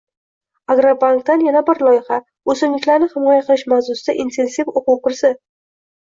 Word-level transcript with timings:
“Agrobank”dan 0.75 1.43
yana 1.47 1.61
bir 1.67 1.81
loyiha— 1.87 2.17
“O‘simliklarni 2.55 3.09
himoya 3.13 3.45
qilish” 3.51 3.67
mavzusida 3.75 4.19
intensiv 4.27 4.75
o‘quv 4.83 5.01
kursi 5.07 5.33